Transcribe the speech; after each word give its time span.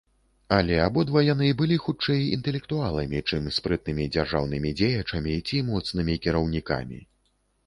Але 0.55 0.77
абодва 0.85 1.21
яны 1.25 1.49
былі 1.59 1.77
хутчэй 1.83 2.23
інтэлектуаламі, 2.37 3.21
чым 3.29 3.51
спрытнымі 3.59 4.09
дзяржаўнымі 4.17 4.73
дзеячамі 4.81 5.37
ці 5.47 5.63
моцнымі 5.69 6.19
кіраўнікамі. 6.27 6.99